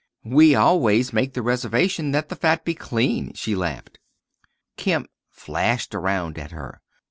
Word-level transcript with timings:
"We 0.25 0.55
always 0.55 1.13
make 1.13 1.33
the 1.35 1.43
reservation 1.43 2.09
that 2.09 2.29
the 2.29 2.35
fat 2.35 2.65
be 2.65 2.73
clean," 2.73 3.33
she 3.35 3.53
laughed. 3.55 3.99
Kemp 4.75 5.11
flashed 5.29 5.93
around 5.93 6.39
at 6.39 6.49
her. 6.49 6.81